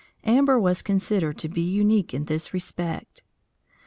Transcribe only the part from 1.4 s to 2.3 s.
be unique in